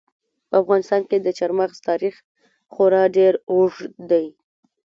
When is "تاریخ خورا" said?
1.89-3.03